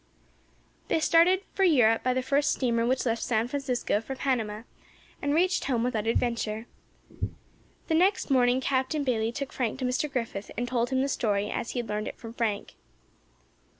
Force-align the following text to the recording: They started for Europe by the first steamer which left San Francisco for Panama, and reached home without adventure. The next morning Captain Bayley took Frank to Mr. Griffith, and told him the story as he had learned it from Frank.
They 0.87 0.99
started 0.99 1.43
for 1.53 1.63
Europe 1.63 2.01
by 2.01 2.15
the 2.15 2.23
first 2.23 2.51
steamer 2.53 2.87
which 2.87 3.05
left 3.05 3.21
San 3.21 3.47
Francisco 3.47 4.01
for 4.01 4.15
Panama, 4.15 4.63
and 5.21 5.31
reached 5.35 5.65
home 5.65 5.83
without 5.83 6.07
adventure. 6.07 6.65
The 7.87 7.93
next 7.93 8.31
morning 8.31 8.61
Captain 8.61 9.03
Bayley 9.03 9.31
took 9.31 9.53
Frank 9.53 9.77
to 9.77 9.85
Mr. 9.85 10.11
Griffith, 10.11 10.49
and 10.57 10.67
told 10.67 10.89
him 10.89 11.03
the 11.03 11.07
story 11.07 11.51
as 11.51 11.69
he 11.69 11.79
had 11.81 11.87
learned 11.87 12.07
it 12.07 12.17
from 12.17 12.33
Frank. 12.33 12.73